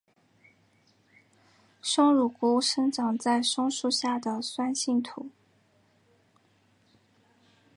[1.79, 5.29] 松乳菇生长在松树下的酸性土。